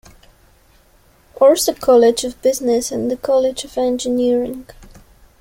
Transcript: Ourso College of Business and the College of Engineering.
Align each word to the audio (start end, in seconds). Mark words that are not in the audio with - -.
Ourso 1.35 1.79
College 1.79 2.23
of 2.23 2.41
Business 2.41 2.91
and 2.91 3.11
the 3.11 3.15
College 3.17 3.63
of 3.65 3.77
Engineering. 3.77 4.65